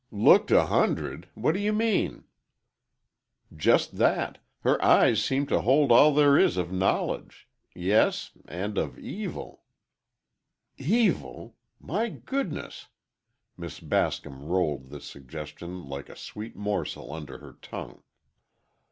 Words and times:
"Looked 0.09 0.49
a 0.49 0.65
hundred! 0.65 1.29
What 1.35 1.51
do 1.51 1.59
you 1.59 1.71
mean?" 1.71 2.23
"Just 3.55 3.97
that. 3.97 4.39
Her 4.61 4.83
eyes 4.83 5.23
seemed 5.23 5.47
to 5.49 5.61
hold 5.61 5.91
all 5.91 6.11
there 6.11 6.39
is 6.39 6.57
of 6.57 6.71
knowledge, 6.71 7.47
yes—and 7.75 8.79
of 8.79 8.97
evil—" 8.97 9.61
"Evil! 10.77 11.55
My 11.79 12.09
goodness!" 12.09 12.87
Miss 13.55 13.79
Bascom 13.79 14.43
rolled 14.43 14.89
this 14.89 15.05
suggestion 15.05 15.83
like 15.85 16.09
a 16.09 16.15
sweet 16.15 16.55
morsel 16.55 17.13
under 17.13 17.37
her 17.37 17.53
tongue. 17.61 18.01